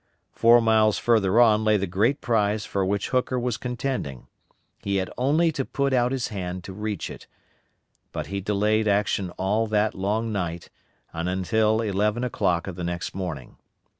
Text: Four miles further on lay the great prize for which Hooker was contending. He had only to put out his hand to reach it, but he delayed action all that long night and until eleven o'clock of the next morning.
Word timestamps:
Four 0.31 0.61
miles 0.61 0.97
further 0.97 1.39
on 1.39 1.63
lay 1.63 1.77
the 1.77 1.85
great 1.85 2.21
prize 2.21 2.65
for 2.65 2.83
which 2.83 3.09
Hooker 3.09 3.39
was 3.39 3.55
contending. 3.57 4.25
He 4.79 4.95
had 4.95 5.11
only 5.15 5.51
to 5.51 5.63
put 5.63 5.93
out 5.93 6.11
his 6.11 6.29
hand 6.29 6.63
to 6.63 6.73
reach 6.73 7.07
it, 7.11 7.27
but 8.11 8.25
he 8.25 8.41
delayed 8.41 8.87
action 8.87 9.29
all 9.37 9.67
that 9.67 9.93
long 9.93 10.31
night 10.31 10.71
and 11.13 11.29
until 11.29 11.81
eleven 11.81 12.23
o'clock 12.23 12.65
of 12.65 12.75
the 12.77 12.83
next 12.83 13.13
morning. 13.13 13.57